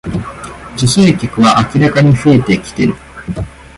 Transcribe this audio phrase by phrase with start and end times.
[0.77, 2.95] 女性客は明らかに増えてきてる